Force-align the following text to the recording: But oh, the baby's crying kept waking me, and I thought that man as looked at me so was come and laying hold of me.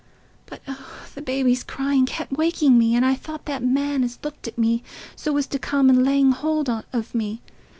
But 0.47 0.61
oh, 0.67 1.03
the 1.13 1.21
baby's 1.21 1.63
crying 1.63 2.07
kept 2.07 2.31
waking 2.31 2.75
me, 2.75 2.95
and 2.95 3.05
I 3.05 3.13
thought 3.13 3.45
that 3.45 3.61
man 3.61 4.03
as 4.03 4.17
looked 4.23 4.47
at 4.47 4.57
me 4.57 4.81
so 5.15 5.31
was 5.31 5.45
come 5.45 5.91
and 5.91 6.03
laying 6.03 6.31
hold 6.31 6.67
of 6.71 7.13
me. 7.13 7.39